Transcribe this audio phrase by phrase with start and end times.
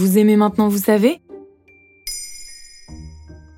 [0.00, 1.20] Vous aimez maintenant, vous savez?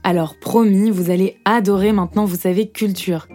[0.02, 3.28] Alors promis, vous allez adorer maintenant, vous savez, culture.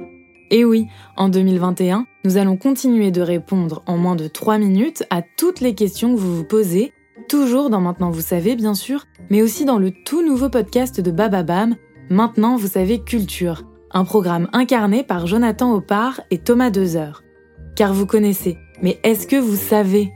[0.52, 5.22] Et oui, en 2021, nous allons continuer de répondre en moins de 3 minutes à
[5.22, 6.92] toutes les questions que vous vous posez,
[7.30, 11.10] toujours dans Maintenant vous savez bien sûr, mais aussi dans le tout nouveau podcast de
[11.10, 11.78] Bababam,
[12.10, 17.24] Maintenant vous savez culture, un programme incarné par Jonathan Oppard et Thomas Dezer.
[17.78, 20.12] Car vous connaissez, mais est-ce que vous savez?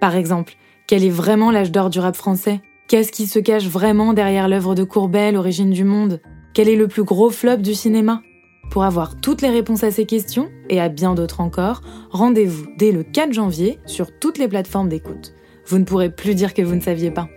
[0.00, 0.56] Par exemple,
[0.88, 2.62] quel est vraiment l'âge d'or du rap français?
[2.88, 6.22] Qu'est-ce qui se cache vraiment derrière l'œuvre de Courbet, l'origine du monde?
[6.54, 8.22] Quel est le plus gros flop du cinéma?
[8.70, 12.90] Pour avoir toutes les réponses à ces questions et à bien d'autres encore, rendez-vous dès
[12.90, 15.34] le 4 janvier sur toutes les plateformes d'écoute.
[15.66, 17.28] Vous ne pourrez plus dire que vous ne saviez pas.